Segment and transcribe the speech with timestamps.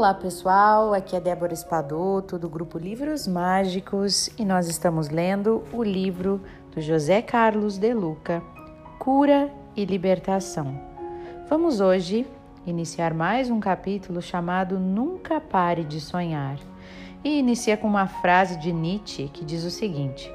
[0.00, 5.82] Olá pessoal, aqui é Débora Espadoto do grupo Livros Mágicos e nós estamos lendo o
[5.82, 6.40] livro
[6.74, 8.42] do José Carlos de Luca,
[8.98, 10.74] Cura e Libertação.
[11.50, 12.26] Vamos hoje
[12.66, 16.56] iniciar mais um capítulo chamado Nunca Pare de Sonhar
[17.22, 20.32] e inicia com uma frase de Nietzsche que diz o seguinte: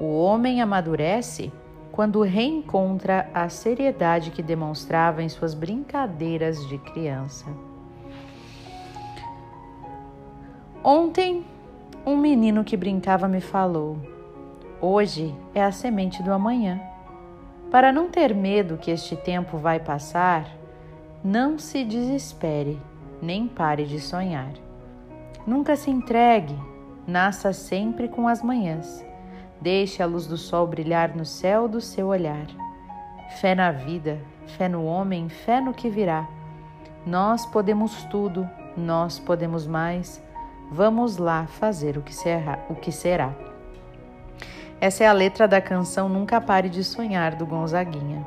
[0.00, 1.52] O homem amadurece
[1.92, 7.71] quando reencontra a seriedade que demonstrava em suas brincadeiras de criança.
[10.84, 11.46] Ontem,
[12.04, 13.96] um menino que brincava me falou:
[14.80, 16.80] Hoje é a semente do amanhã.
[17.70, 20.44] Para não ter medo que este tempo vai passar,
[21.22, 22.80] não se desespere,
[23.22, 24.50] nem pare de sonhar.
[25.46, 26.58] Nunca se entregue,
[27.06, 29.06] nasça sempre com as manhãs.
[29.60, 32.46] Deixe a luz do sol brilhar no céu do seu olhar.
[33.40, 34.18] Fé na vida,
[34.58, 36.28] fé no homem, fé no que virá.
[37.06, 40.20] Nós podemos tudo, nós podemos mais
[40.74, 42.58] Vamos lá fazer o que será.
[42.70, 43.34] O que será.
[44.80, 48.24] Essa é a letra da canção Nunca Pare de Sonhar do Gonzaguinha.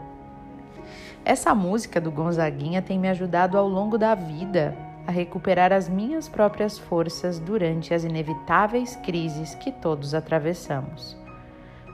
[1.26, 6.30] Essa música do Gonzaguinha tem me ajudado ao longo da vida a recuperar as minhas
[6.30, 11.18] próprias forças durante as inevitáveis crises que todos atravessamos.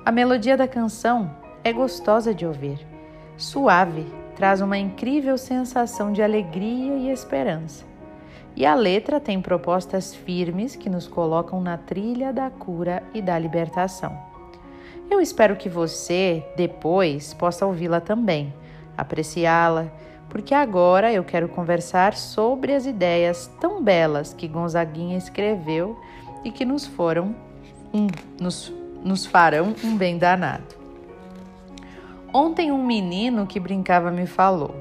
[0.03, 2.85] A melodia da canção é gostosa de ouvir,
[3.38, 7.91] suave, traz uma incrível sensação de alegria e esperança.
[8.55, 13.38] E a letra tem propostas firmes que nos colocam na trilha da cura e da
[13.39, 14.17] libertação.
[15.09, 18.53] Eu espero que você, depois, possa ouvi-la também,
[18.97, 19.88] apreciá-la,
[20.29, 25.99] porque agora eu quero conversar sobre as ideias tão belas que Gonzaguinha escreveu
[26.44, 27.35] e que nos foram
[27.94, 28.07] um,
[28.39, 28.72] nos,
[29.03, 30.75] nos farão um bem danado.
[32.33, 34.73] Ontem um menino que brincava me falou: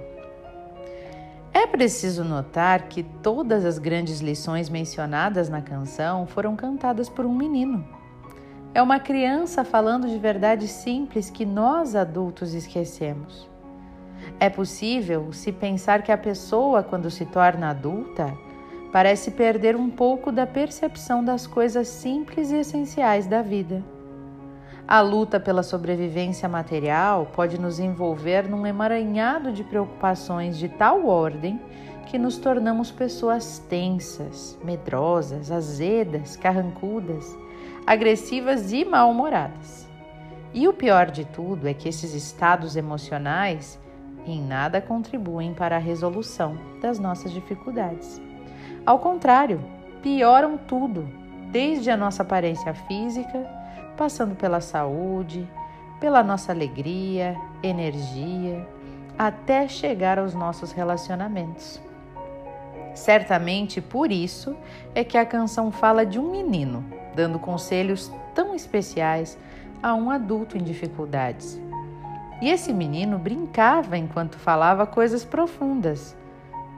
[1.53, 7.35] é preciso notar que todas as grandes lições mencionadas na canção foram cantadas por um
[7.35, 7.85] menino.
[8.73, 13.49] É uma criança falando de verdades simples que nós adultos esquecemos.
[14.39, 18.33] É possível se pensar que a pessoa, quando se torna adulta,
[18.93, 23.83] parece perder um pouco da percepção das coisas simples e essenciais da vida.
[24.91, 31.61] A luta pela sobrevivência material pode nos envolver num emaranhado de preocupações de tal ordem
[32.09, 37.39] que nos tornamos pessoas tensas, medrosas, azedas, carrancudas,
[37.87, 39.89] agressivas e mal-humoradas.
[40.53, 43.79] E o pior de tudo é que esses estados emocionais
[44.27, 48.21] em nada contribuem para a resolução das nossas dificuldades.
[48.85, 49.63] Ao contrário,
[50.03, 51.09] pioram tudo,
[51.53, 53.60] desde a nossa aparência física
[54.01, 55.47] passando pela saúde,
[56.01, 58.67] pela nossa alegria, energia,
[59.19, 61.79] até chegar aos nossos relacionamentos.
[62.95, 64.57] Certamente por isso
[64.95, 66.83] é que a canção fala de um menino
[67.15, 69.39] dando conselhos tão especiais
[69.83, 71.61] a um adulto em dificuldades.
[72.41, 76.17] E esse menino brincava enquanto falava coisas profundas.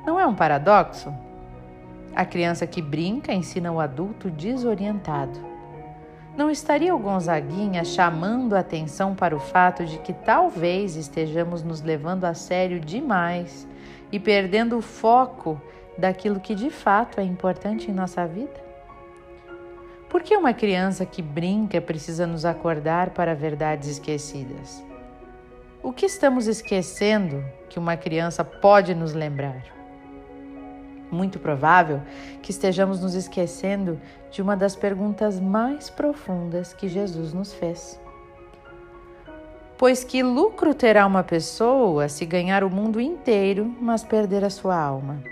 [0.04, 1.15] Não é um paradoxo?
[2.16, 5.51] A criança que brinca ensina o adulto desorientado.
[6.37, 11.82] Não estaria o Gonzaguinha chamando a atenção para o fato de que talvez estejamos nos
[11.82, 13.69] levando a sério demais
[14.10, 15.60] e perdendo o foco
[15.97, 18.62] daquilo que de fato é importante em nossa vida?
[20.09, 24.82] Por que uma criança que brinca precisa nos acordar para verdades esquecidas?
[25.82, 29.81] O que estamos esquecendo que uma criança pode nos lembrar?
[31.12, 32.00] Muito provável
[32.40, 34.00] que estejamos nos esquecendo
[34.30, 38.00] de uma das perguntas mais profundas que Jesus nos fez.
[39.76, 44.76] Pois que lucro terá uma pessoa se ganhar o mundo inteiro, mas perder a sua
[44.76, 45.22] alma?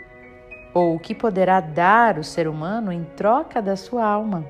[0.75, 4.45] Ou o que poderá dar o ser humano em troca da sua alma?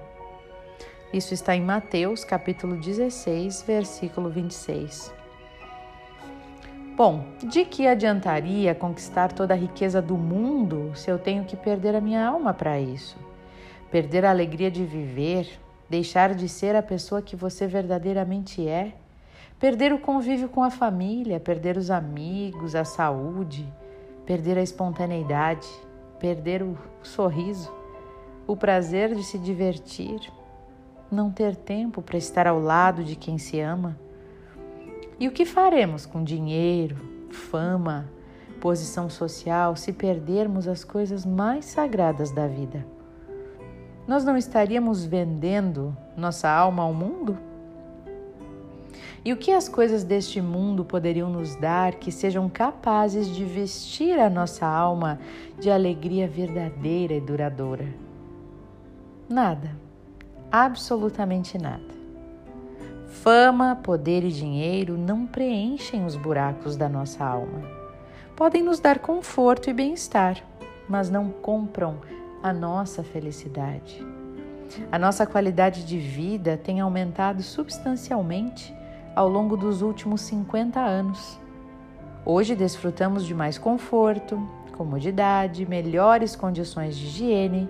[1.12, 5.19] Isso está em Mateus capítulo 16, versículo 26.
[7.02, 11.96] Bom, de que adiantaria conquistar toda a riqueza do mundo se eu tenho que perder
[11.96, 13.16] a minha alma para isso?
[13.90, 15.48] Perder a alegria de viver,
[15.88, 18.92] deixar de ser a pessoa que você verdadeiramente é,
[19.58, 23.66] perder o convívio com a família, perder os amigos, a saúde,
[24.26, 25.66] perder a espontaneidade,
[26.18, 27.72] perder o sorriso,
[28.46, 30.20] o prazer de se divertir,
[31.10, 33.96] não ter tempo para estar ao lado de quem se ama
[35.20, 36.96] e o que faremos com dinheiro,
[37.30, 38.10] fama,
[38.58, 42.86] posição social se perdermos as coisas mais sagradas da vida?
[44.08, 47.38] Nós não estaríamos vendendo nossa alma ao mundo?
[49.22, 54.18] E o que as coisas deste mundo poderiam nos dar que sejam capazes de vestir
[54.18, 55.20] a nossa alma
[55.58, 57.86] de alegria verdadeira e duradoura?
[59.28, 59.76] Nada.
[60.50, 61.99] Absolutamente nada.
[63.10, 67.60] Fama, poder e dinheiro não preenchem os buracos da nossa alma.
[68.36, 70.38] Podem nos dar conforto e bem-estar,
[70.88, 71.98] mas não compram
[72.40, 74.06] a nossa felicidade.
[74.92, 78.72] A nossa qualidade de vida tem aumentado substancialmente
[79.14, 81.38] ao longo dos últimos 50 anos.
[82.24, 84.40] Hoje desfrutamos de mais conforto,
[84.76, 87.68] comodidade, melhores condições de higiene,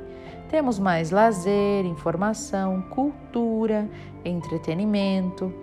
[0.51, 3.89] temos mais lazer, informação, cultura,
[4.25, 5.55] entretenimento.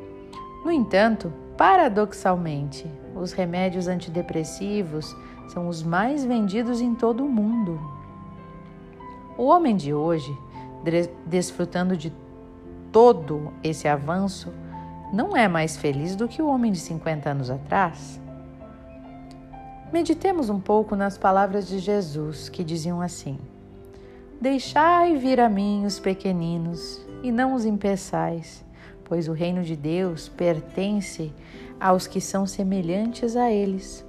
[0.63, 5.13] No entanto, paradoxalmente, os remédios antidepressivos
[5.49, 7.77] são os mais vendidos em todo o mundo.
[9.37, 10.35] O homem de hoje,
[11.25, 12.13] desfrutando de
[12.89, 14.53] todo esse avanço,
[15.11, 18.21] não é mais feliz do que o homem de 50 anos atrás?
[19.91, 23.37] Meditemos um pouco nas palavras de Jesus que diziam assim:
[24.39, 28.63] Deixai vir a mim os pequeninos e não os impeçais,
[29.03, 31.33] pois o reino de Deus pertence
[31.79, 34.05] aos que são semelhantes a eles.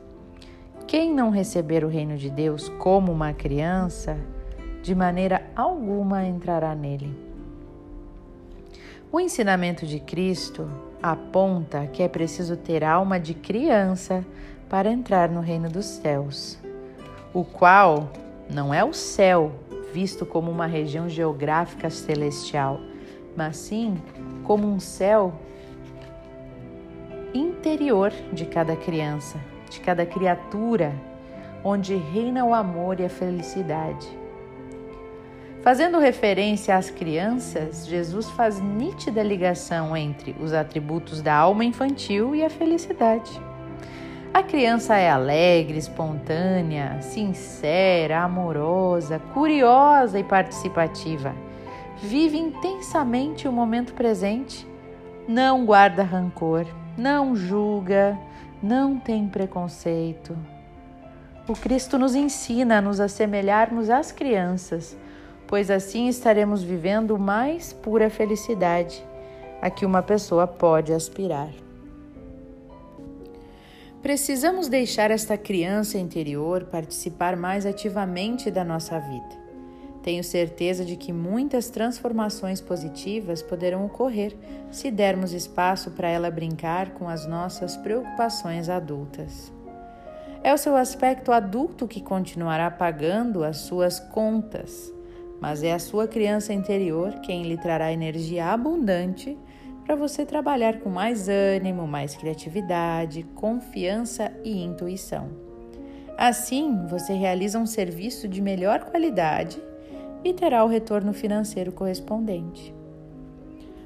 [0.86, 4.18] Quem não receber o reino de Deus como uma criança,
[4.82, 7.16] de maneira alguma entrará nele.
[9.10, 10.68] O ensinamento de Cristo
[11.02, 14.22] aponta que é preciso ter alma de criança
[14.68, 16.58] para entrar no reino dos céus,
[17.32, 18.10] o qual
[18.50, 19.52] não é o céu
[19.92, 22.80] visto como uma região geográfica celestial,
[23.36, 23.96] mas sim
[24.44, 25.32] como um céu
[27.34, 29.38] interior de cada criança,
[29.70, 30.94] de cada criatura,
[31.62, 34.08] onde reina o amor e a felicidade.
[35.62, 42.44] Fazendo referência às crianças, Jesus faz nítida ligação entre os atributos da alma infantil e
[42.44, 43.47] a felicidade.
[44.32, 51.34] A criança é alegre, espontânea, sincera, amorosa, curiosa e participativa.
[52.02, 54.66] Vive intensamente o momento presente,
[55.26, 56.66] não guarda rancor,
[56.96, 58.18] não julga,
[58.62, 60.36] não tem preconceito.
[61.48, 64.96] O Cristo nos ensina a nos assemelharmos às crianças
[65.48, 69.02] pois assim estaremos vivendo mais pura felicidade
[69.60, 71.48] a que uma pessoa pode aspirar.
[74.02, 79.48] Precisamos deixar esta criança interior participar mais ativamente da nossa vida.
[80.02, 84.36] Tenho certeza de que muitas transformações positivas poderão ocorrer
[84.70, 89.52] se dermos espaço para ela brincar com as nossas preocupações adultas.
[90.42, 94.92] É o seu aspecto adulto que continuará pagando as suas contas
[95.40, 99.38] mas é a sua criança interior quem lhe trará energia abundante
[99.88, 105.30] para você trabalhar com mais ânimo, mais criatividade, confiança e intuição.
[106.14, 109.58] Assim, você realiza um serviço de melhor qualidade
[110.22, 112.74] e terá o retorno financeiro correspondente.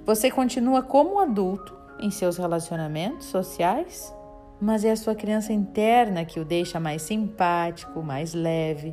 [0.04, 4.12] Você continua como adulto em seus relacionamentos sociais,
[4.60, 8.92] mas é a sua criança interna que o deixa mais simpático, mais leve,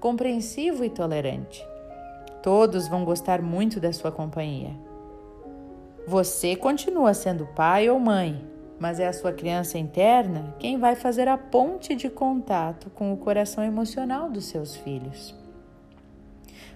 [0.00, 1.64] compreensivo e tolerante.
[2.42, 4.87] Todos vão gostar muito da sua companhia.
[6.08, 8.42] Você continua sendo pai ou mãe,
[8.80, 13.16] mas é a sua criança interna quem vai fazer a ponte de contato com o
[13.18, 15.34] coração emocional dos seus filhos.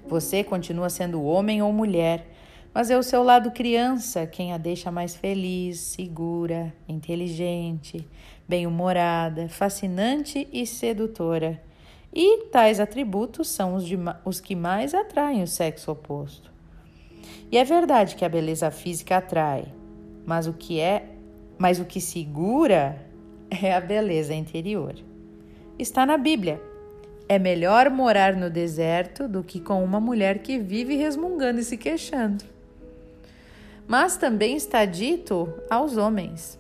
[0.07, 2.27] Você continua sendo homem ou mulher,
[2.75, 8.07] mas é o seu lado criança quem a deixa mais feliz, segura, inteligente,
[8.47, 11.59] bem-humorada, fascinante e sedutora
[12.12, 13.97] e tais atributos são os, de,
[14.27, 16.53] os que mais atraem o sexo oposto.
[17.50, 19.64] E é verdade que a beleza física atrai,
[20.25, 21.05] mas o que é,
[21.59, 22.99] mas o que segura
[23.50, 24.95] é a beleza interior.
[25.79, 26.61] Está na Bíblia.
[27.29, 31.76] É melhor morar no deserto do que com uma mulher que vive resmungando e se
[31.76, 32.45] queixando.
[33.87, 36.59] Mas também está dito aos homens: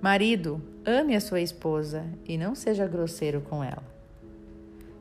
[0.00, 3.93] Marido, ame a sua esposa e não seja grosseiro com ela.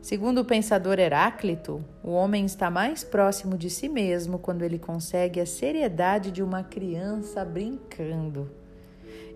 [0.03, 5.39] Segundo o pensador Heráclito, o homem está mais próximo de si mesmo quando ele consegue
[5.39, 8.51] a seriedade de uma criança brincando.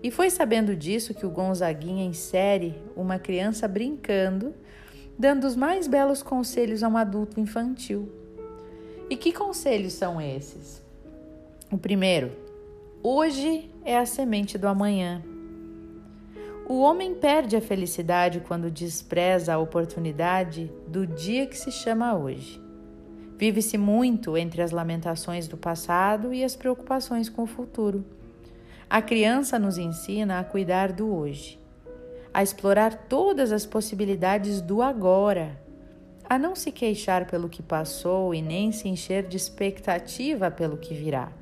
[0.02, 4.54] E foi sabendo disso que o Gonzaguinha insere uma criança brincando,
[5.18, 8.12] dando os mais belos conselhos a um adulto infantil.
[9.08, 10.82] E que conselhos são esses?
[11.72, 12.30] O primeiro:
[13.02, 15.22] hoje é a semente do amanhã.
[16.68, 22.60] O homem perde a felicidade quando despreza a oportunidade do dia que se chama hoje.
[23.38, 28.04] Vive-se muito entre as lamentações do passado e as preocupações com o futuro.
[28.88, 31.58] A criança nos ensina a cuidar do hoje,
[32.34, 35.58] a explorar todas as possibilidades do agora,
[36.28, 40.92] a não se queixar pelo que passou e nem se encher de expectativa pelo que
[40.92, 41.32] virá.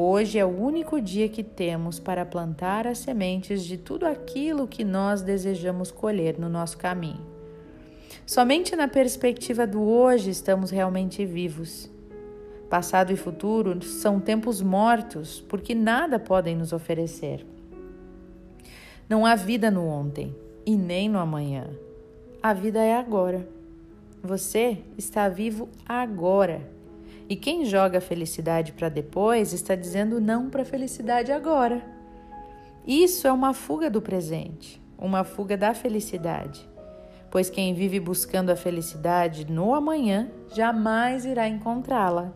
[0.00, 4.84] Hoje é o único dia que temos para plantar as sementes de tudo aquilo que
[4.84, 7.26] nós desejamos colher no nosso caminho.
[8.24, 11.90] Somente na perspectiva do hoje estamos realmente vivos.
[12.70, 17.44] Passado e futuro são tempos mortos porque nada podem nos oferecer.
[19.08, 20.32] Não há vida no ontem
[20.64, 21.70] e nem no amanhã.
[22.40, 23.48] A vida é agora.
[24.22, 26.77] Você está vivo agora.
[27.28, 31.84] E quem joga a felicidade para depois está dizendo não para a felicidade agora.
[32.86, 36.66] Isso é uma fuga do presente, uma fuga da felicidade.
[37.30, 42.32] Pois quem vive buscando a felicidade no amanhã jamais irá encontrá-la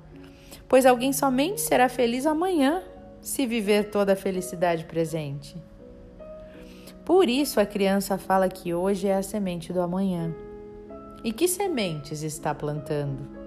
[0.73, 2.83] pois alguém somente será feliz amanhã
[3.21, 5.55] se viver toda a felicidade presente.
[7.05, 10.35] Por isso a criança fala que hoje é a semente do amanhã.
[11.23, 13.42] E que sementes está plantando?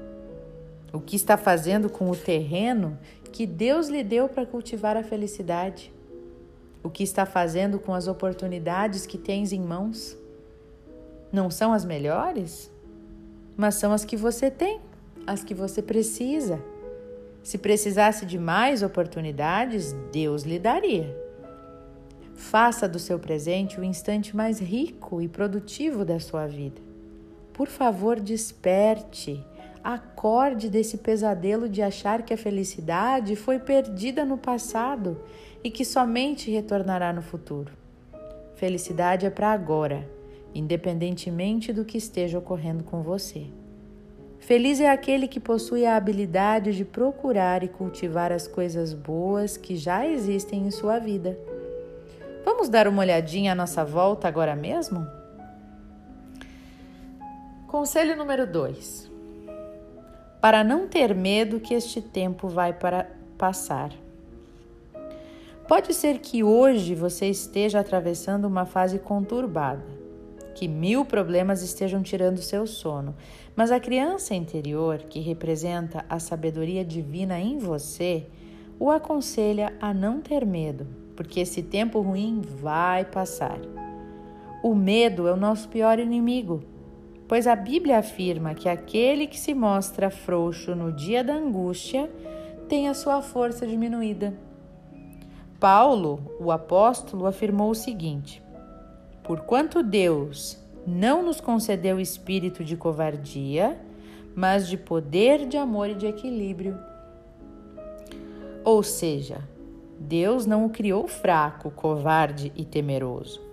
[0.95, 2.97] O que está fazendo com o terreno
[3.29, 5.91] que Deus lhe deu para cultivar a felicidade?
[6.81, 10.17] O que está fazendo com as oportunidades que tens em mãos?
[11.33, 12.71] Não são as melhores,
[13.57, 14.79] mas são as que você tem,
[15.27, 16.63] as que você precisa.
[17.43, 21.13] Se precisasse de mais oportunidades, Deus lhe daria.
[22.35, 26.81] Faça do seu presente o instante mais rico e produtivo da sua vida.
[27.51, 29.43] Por favor, desperte.
[29.85, 35.21] Acorde desse pesadelo de achar que a felicidade foi perdida no passado
[35.63, 37.71] e que somente retornará no futuro.
[38.55, 40.09] Felicidade é para agora,
[40.55, 43.45] independentemente do que esteja ocorrendo com você.
[44.39, 49.75] Feliz é aquele que possui a habilidade de procurar e cultivar as coisas boas que
[49.77, 51.37] já existem em sua vida.
[52.43, 55.05] Vamos dar uma olhadinha à nossa volta agora mesmo?
[57.67, 59.13] Conselho número 2.
[60.45, 63.91] Para não ter medo que este tempo vai para passar.
[65.67, 69.83] Pode ser que hoje você esteja atravessando uma fase conturbada
[70.53, 73.15] que mil problemas estejam tirando seu sono,
[73.55, 78.27] mas a criança interior, que representa a sabedoria divina em você,
[78.79, 80.85] o aconselha a não ter medo,
[81.15, 83.57] porque esse tempo ruim vai passar.
[84.61, 86.63] O medo é o nosso pior inimigo,
[87.27, 92.09] pois a Bíblia afirma que aquele que se mostra frouxo no dia da angústia
[92.67, 94.33] tem a sua força diminuída.
[95.59, 98.43] Paulo, o apóstolo, afirmou o seguinte:
[99.23, 103.79] Porquanto Deus não nos concedeu espírito de covardia,
[104.35, 106.77] mas de poder, de amor e de equilíbrio.
[108.63, 109.39] Ou seja,
[109.99, 113.44] Deus não o criou fraco, covarde e temeroso.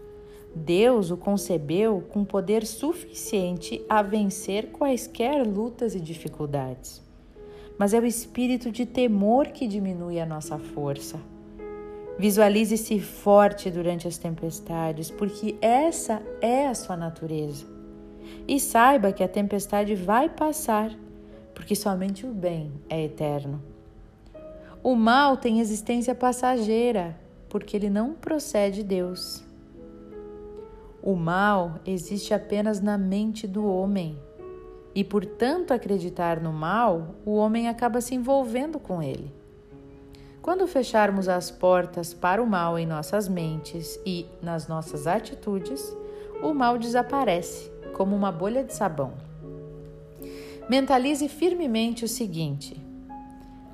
[0.55, 7.03] Deus o concebeu com poder suficiente a vencer quaisquer lutas e dificuldades.
[7.79, 11.19] Mas é o espírito de temor que diminui a nossa força
[12.19, 17.67] Visualize-se forte durante as tempestades, porque essa é a sua natureza.
[18.47, 20.95] E saiba que a tempestade vai passar,
[21.55, 23.63] porque somente o bem é eterno.
[24.83, 27.19] O mal tem existência passageira,
[27.49, 29.43] porque ele não procede de Deus.
[31.03, 34.17] O mal existe apenas na mente do homem.
[34.95, 39.35] E por tanto acreditar no mal, o homem acaba se envolvendo com ele.
[40.41, 45.97] Quando fecharmos as portas para o mal em nossas mentes e nas nossas atitudes,
[46.41, 49.13] o mal desaparece como uma bolha de sabão.
[50.69, 52.81] Mentalize firmemente o seguinte: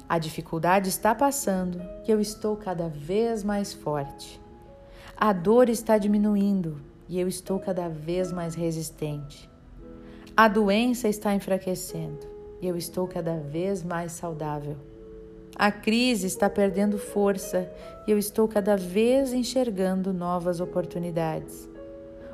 [0.09, 4.41] a dificuldade está passando e eu estou cada vez mais forte.
[5.15, 9.49] A dor está diminuindo e eu estou cada vez mais resistente.
[10.37, 12.27] A doença está enfraquecendo
[12.61, 14.77] e eu estou cada vez mais saudável.
[15.57, 17.69] A crise está perdendo força
[18.07, 21.69] e eu estou cada vez enxergando novas oportunidades.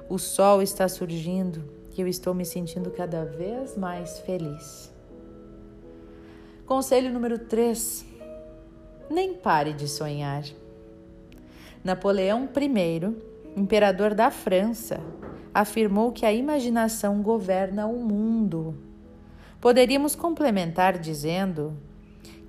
[0.08, 1.64] O sol está surgindo
[1.96, 4.92] e eu estou me sentindo cada vez mais feliz.
[6.66, 8.04] Conselho número 3:
[9.08, 10.44] Nem pare de sonhar.
[11.82, 15.00] Napoleão I, imperador da França,
[15.52, 18.74] afirmou que a imaginação governa o mundo.
[19.60, 21.76] Poderíamos complementar dizendo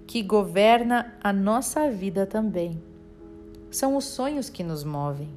[0.08, 2.82] que governa a nossa vida também.
[3.70, 5.30] São os sonhos que nos movem.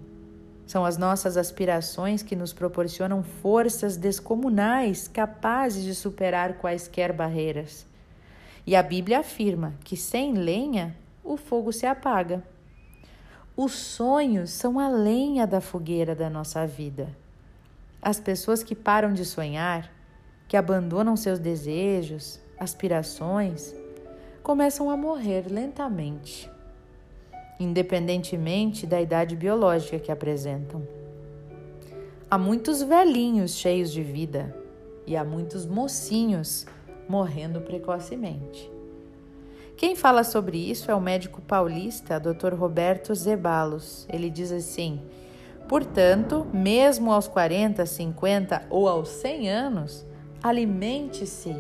[0.66, 7.86] São as nossas aspirações que nos proporcionam forças descomunais capazes de superar quaisquer barreiras.
[8.66, 10.94] E a Bíblia afirma que sem lenha
[11.24, 12.42] o fogo se apaga.
[13.60, 17.08] Os sonhos são a lenha da fogueira da nossa vida.
[18.00, 19.92] As pessoas que param de sonhar,
[20.46, 23.74] que abandonam seus desejos, aspirações,
[24.44, 26.48] começam a morrer lentamente,
[27.58, 30.86] independentemente da idade biológica que apresentam.
[32.30, 34.56] Há muitos velhinhos cheios de vida
[35.04, 36.64] e há muitos mocinhos
[37.08, 38.77] morrendo precocemente.
[39.78, 42.52] Quem fala sobre isso é o médico paulista Dr.
[42.52, 44.08] Roberto Zebalos.
[44.12, 45.00] Ele diz assim:
[45.68, 50.04] portanto, mesmo aos 40, 50 ou aos 100 anos,
[50.42, 51.54] alimente-se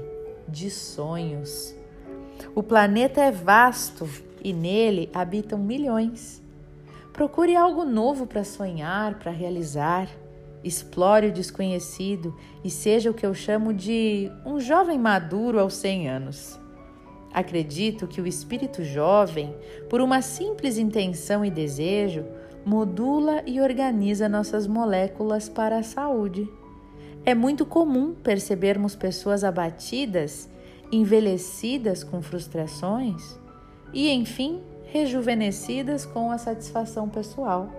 [0.48, 1.76] de sonhos.
[2.56, 4.08] O planeta é vasto
[4.42, 6.42] e nele habitam milhões.
[7.12, 10.08] Procure algo novo para sonhar, para realizar.
[10.64, 16.08] Explore o desconhecido e seja o que eu chamo de um jovem maduro aos 100
[16.08, 16.67] anos.
[17.32, 19.54] Acredito que o espírito jovem,
[19.88, 22.24] por uma simples intenção e desejo,
[22.64, 26.48] modula e organiza nossas moléculas para a saúde.
[27.24, 30.48] É muito comum percebermos pessoas abatidas,
[30.90, 33.38] envelhecidas com frustrações
[33.92, 37.70] e, enfim, rejuvenescidas com a satisfação pessoal.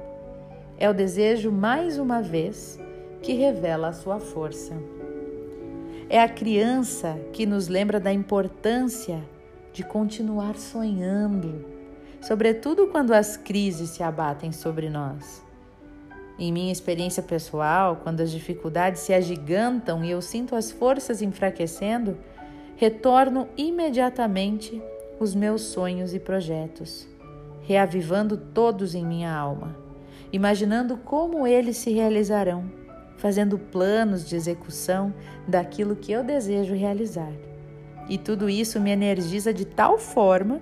[0.78, 2.80] É o desejo, mais uma vez,
[3.22, 4.74] que revela a sua força.
[6.08, 9.24] É a criança que nos lembra da importância
[9.74, 11.66] de continuar sonhando,
[12.22, 15.44] sobretudo quando as crises se abatem sobre nós.
[16.38, 22.18] Em minha experiência pessoal, quando as dificuldades se agigantam e eu sinto as forças enfraquecendo,
[22.78, 24.82] retorno imediatamente
[25.20, 27.06] os meus sonhos e projetos,
[27.64, 29.76] reavivando todos em minha alma,
[30.32, 32.72] imaginando como eles se realizarão,
[33.18, 35.14] fazendo planos de execução
[35.46, 37.49] daquilo que eu desejo realizar.
[38.10, 40.60] E tudo isso me energiza de tal forma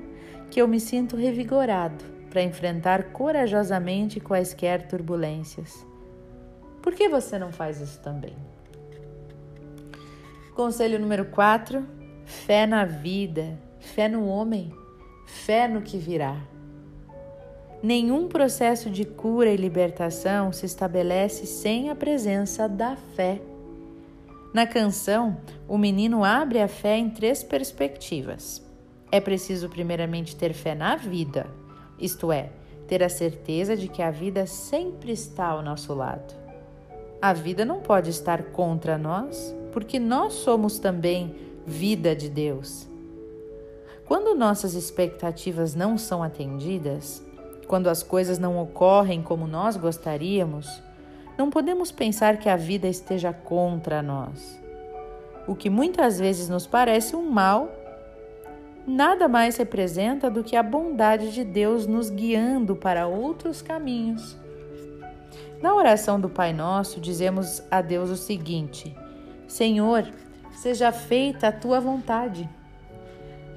[0.52, 5.86] que eu me sinto revigorado para enfrentar corajosamente quaisquer turbulências.
[6.82, 8.36] Por que você não faz isso também?
[10.54, 11.84] Conselho número 4:
[12.26, 14.72] fé na vida, fé no homem,
[15.26, 16.36] fé no que virá.
[17.82, 23.40] Nenhum processo de cura e libertação se estabelece sem a presença da fé.
[24.54, 28.66] Na canção, o menino abre a fé em três perspectivas.
[29.12, 31.48] É preciso, primeiramente, ter fé na vida,
[32.00, 32.50] isto é,
[32.88, 36.34] ter a certeza de que a vida sempre está ao nosso lado.
[37.22, 42.88] A vida não pode estar contra nós, porque nós somos também vida de Deus.
[44.06, 47.22] Quando nossas expectativas não são atendidas,
[47.68, 50.82] quando as coisas não ocorrem como nós gostaríamos,
[51.38, 54.60] não podemos pensar que a vida esteja contra nós.
[55.48, 57.72] O que muitas vezes nos parece um mal,
[58.86, 64.36] nada mais representa do que a bondade de Deus nos guiando para outros caminhos.
[65.62, 68.96] Na oração do Pai Nosso, dizemos a Deus o seguinte:
[69.48, 70.08] Senhor,
[70.52, 72.50] seja feita a tua vontade.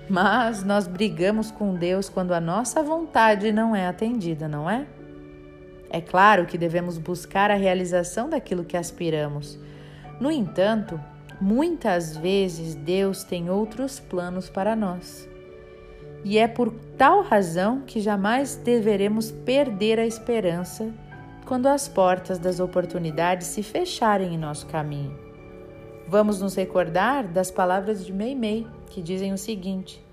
[0.09, 4.87] Mas nós brigamos com Deus quando a nossa vontade não é atendida, não é?
[5.91, 9.59] É claro que devemos buscar a realização daquilo que aspiramos.
[10.21, 11.01] No entanto,
[11.41, 15.29] muitas vezes Deus tem outros planos para nós.
[16.23, 20.93] E é por tal razão que jamais deveremos perder a esperança
[21.45, 25.19] quando as portas das oportunidades se fecharem em nosso caminho.
[26.07, 30.05] Vamos nos recordar das palavras de Meimei, que dizem o seguinte: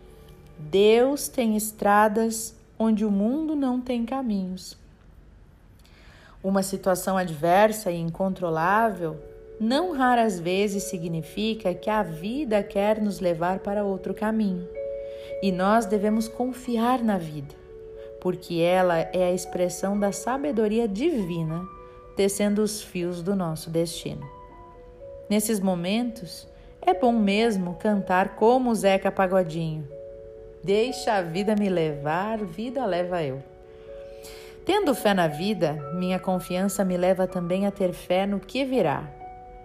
[0.57, 4.77] Deus tem estradas onde o mundo não tem caminhos.
[6.43, 9.17] Uma situação adversa e incontrolável
[9.59, 14.67] não raras vezes significa que a vida quer nos levar para outro caminho.
[15.41, 17.55] E nós devemos confiar na vida,
[18.21, 21.65] porque ela é a expressão da sabedoria divina
[22.15, 24.27] tecendo os fios do nosso destino.
[25.29, 26.47] Nesses momentos,
[26.81, 29.87] é bom mesmo cantar como Zeca Pagodinho.
[30.63, 33.43] Deixa a vida me levar, vida leva eu.
[34.67, 39.09] Tendo fé na vida, minha confiança me leva também a ter fé no que virá,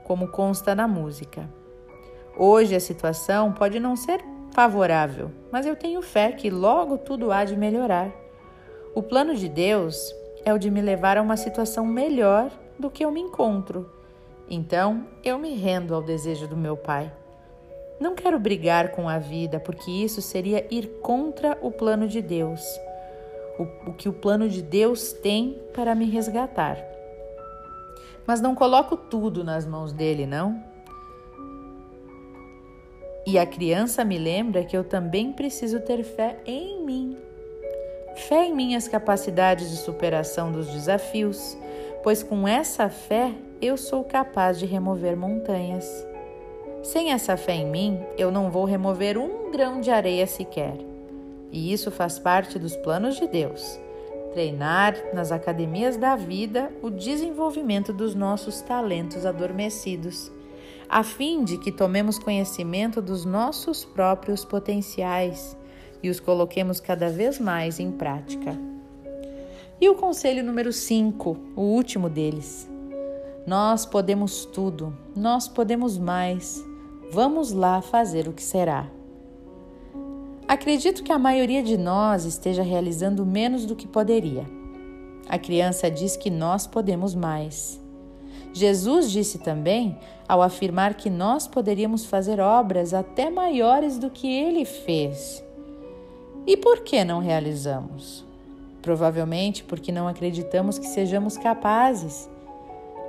[0.04, 1.50] como consta na música.
[2.36, 4.20] Hoje a situação pode não ser
[4.52, 8.12] favorável, mas eu tenho fé que logo tudo há de melhorar.
[8.94, 13.04] O plano de Deus é o de me levar a uma situação melhor do que
[13.04, 13.90] eu me encontro.
[14.48, 17.12] Então, eu me rendo ao desejo do meu Pai.
[17.98, 22.62] Não quero brigar com a vida, porque isso seria ir contra o plano de Deus
[23.58, 26.78] o, o que o plano de Deus tem para me resgatar.
[28.26, 30.62] Mas não coloco tudo nas mãos dele, não.
[33.26, 37.16] E a criança me lembra que eu também preciso ter fé em mim.
[38.28, 41.56] fé em minhas capacidades de superação dos desafios,
[42.02, 46.06] pois com essa fé eu sou capaz de remover montanhas.
[46.82, 50.91] Sem essa fé em mim, eu não vou remover um grão de areia sequer.
[51.52, 53.78] E isso faz parte dos planos de Deus.
[54.32, 60.32] Treinar nas academias da vida o desenvolvimento dos nossos talentos adormecidos,
[60.88, 65.54] a fim de que tomemos conhecimento dos nossos próprios potenciais
[66.02, 68.58] e os coloquemos cada vez mais em prática.
[69.78, 72.68] E o conselho número 5, o último deles.
[73.46, 76.64] Nós podemos tudo, nós podemos mais.
[77.10, 78.88] Vamos lá fazer o que será.
[80.46, 84.44] Acredito que a maioria de nós esteja realizando menos do que poderia.
[85.28, 87.80] A criança diz que nós podemos mais.
[88.52, 94.64] Jesus disse também, ao afirmar que nós poderíamos fazer obras até maiores do que ele
[94.64, 95.42] fez.
[96.46, 98.24] E por que não realizamos?
[98.82, 102.28] Provavelmente porque não acreditamos que sejamos capazes.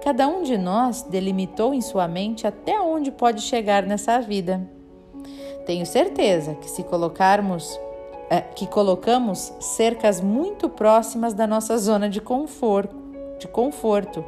[0.04, 4.69] Cada um de nós delimitou em sua mente até onde pode chegar nessa vida.
[5.65, 7.80] Tenho certeza que se colocarmos
[8.30, 12.95] é, que colocamos cercas muito próximas da nossa zona de conforto,
[13.39, 14.26] de conforto,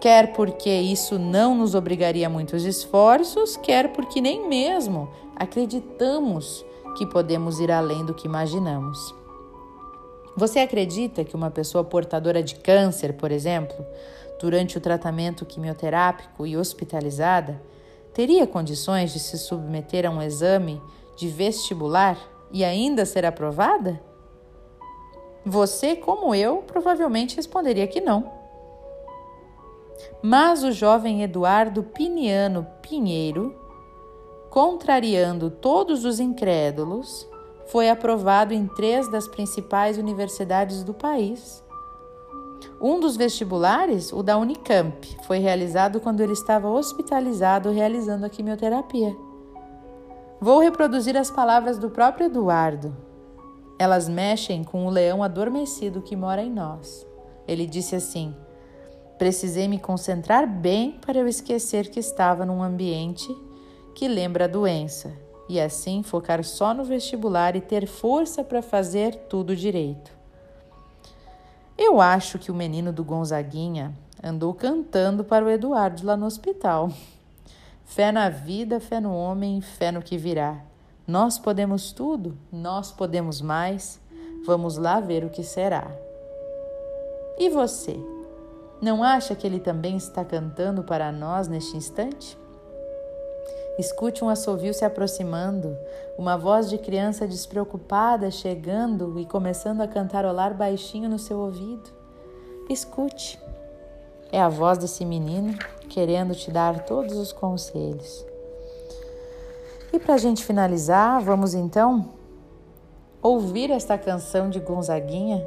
[0.00, 6.64] quer porque isso não nos obrigaria a muitos esforços, quer porque nem mesmo acreditamos
[6.96, 9.14] que podemos ir além do que imaginamos.
[10.36, 13.76] Você acredita que uma pessoa portadora de câncer, por exemplo,
[14.40, 17.62] durante o tratamento quimioterápico e hospitalizada,
[18.14, 20.80] teria condições de se submeter a um exame
[21.16, 22.16] de vestibular
[22.50, 24.00] e ainda ser aprovada?
[25.44, 28.32] Você, como eu, provavelmente responderia que não.
[30.22, 33.64] Mas o jovem Eduardo Piniano Pinheiro
[34.54, 37.28] contrariando todos os incrédulos,
[37.66, 41.63] foi aprovado em três das principais universidades do país.
[42.80, 49.16] Um dos vestibulares, o da Unicamp, foi realizado quando ele estava hospitalizado realizando a quimioterapia.
[50.40, 52.94] Vou reproduzir as palavras do próprio Eduardo.
[53.78, 57.06] Elas mexem com o leão adormecido que mora em nós.
[57.46, 58.34] Ele disse assim:
[59.18, 63.34] Precisei me concentrar bem para eu esquecer que estava num ambiente
[63.94, 65.12] que lembra a doença,
[65.48, 70.13] e assim focar só no vestibular e ter força para fazer tudo direito.
[71.76, 76.90] Eu acho que o menino do Gonzaguinha andou cantando para o Eduardo lá no hospital.
[77.84, 80.60] Fé na vida, fé no homem, fé no que virá.
[81.06, 84.00] Nós podemos tudo, nós podemos mais.
[84.46, 85.90] Vamos lá ver o que será.
[87.38, 87.98] E você?
[88.80, 92.38] Não acha que ele também está cantando para nós neste instante?
[93.78, 95.76] Escute um assovio se aproximando,
[96.16, 101.90] uma voz de criança despreocupada chegando e começando a cantarolar baixinho no seu ouvido.
[102.70, 103.38] Escute.
[104.30, 105.56] É a voz desse menino
[105.88, 108.24] querendo te dar todos os conselhos.
[109.92, 112.08] E para a gente finalizar, vamos então
[113.22, 115.46] ouvir esta canção de Gonzaguinha,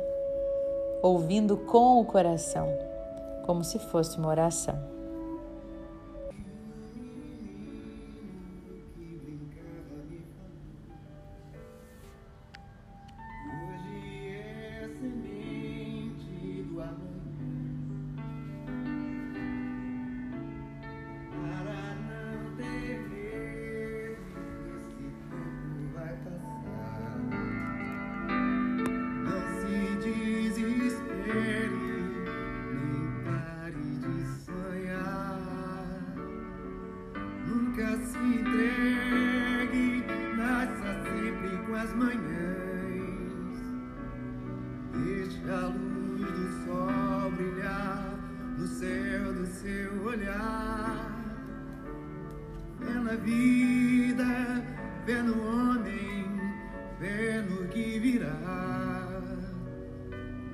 [1.01, 2.67] ouvindo com o coração,
[3.45, 4.96] como se fosse uma oração.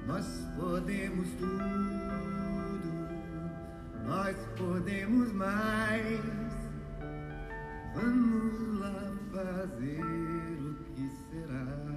[0.06, 0.26] Nós
[0.58, 2.94] podemos tudo,
[4.06, 6.20] nós podemos mais.
[7.96, 11.93] Vamos lá fazer o que será.